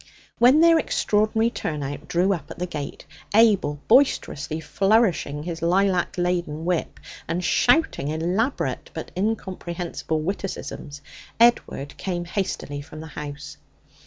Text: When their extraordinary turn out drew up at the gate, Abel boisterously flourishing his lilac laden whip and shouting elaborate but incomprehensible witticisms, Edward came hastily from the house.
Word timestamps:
When 0.39 0.61
their 0.61 0.79
extraordinary 0.79 1.51
turn 1.51 1.83
out 1.83 2.07
drew 2.07 2.33
up 2.33 2.49
at 2.49 2.57
the 2.57 2.65
gate, 2.65 3.05
Abel 3.35 3.79
boisterously 3.87 4.59
flourishing 4.59 5.43
his 5.43 5.61
lilac 5.61 6.17
laden 6.17 6.65
whip 6.65 6.99
and 7.27 7.43
shouting 7.43 8.07
elaborate 8.07 8.89
but 8.95 9.11
incomprehensible 9.15 10.21
witticisms, 10.21 11.03
Edward 11.39 11.95
came 11.97 12.25
hastily 12.25 12.81
from 12.81 12.99
the 12.99 13.05
house. 13.13 13.57